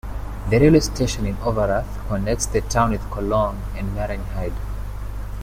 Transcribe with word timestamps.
The 0.49 0.59
railway 0.59 0.79
station 0.79 1.27
in 1.27 1.35
Overath 1.35 2.07
connects 2.07 2.47
the 2.47 2.61
Town 2.61 2.89
with 2.89 3.07
Cologne 3.11 3.61
and 3.77 3.95
Marienheide. 3.95 4.57